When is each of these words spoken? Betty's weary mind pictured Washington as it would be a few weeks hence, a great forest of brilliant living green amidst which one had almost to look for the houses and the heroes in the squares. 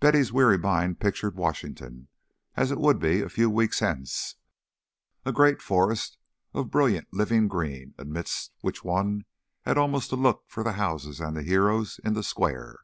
Betty's 0.00 0.32
weary 0.32 0.58
mind 0.58 0.98
pictured 0.98 1.36
Washington 1.36 2.08
as 2.56 2.72
it 2.72 2.80
would 2.80 2.98
be 2.98 3.20
a 3.20 3.28
few 3.28 3.48
weeks 3.48 3.78
hence, 3.78 4.34
a 5.24 5.30
great 5.30 5.62
forest 5.62 6.18
of 6.52 6.72
brilliant 6.72 7.06
living 7.12 7.46
green 7.46 7.94
amidst 7.96 8.52
which 8.62 8.82
one 8.82 9.26
had 9.62 9.78
almost 9.78 10.08
to 10.10 10.16
look 10.16 10.42
for 10.48 10.64
the 10.64 10.72
houses 10.72 11.20
and 11.20 11.36
the 11.36 11.44
heroes 11.44 12.00
in 12.02 12.14
the 12.14 12.24
squares. 12.24 12.80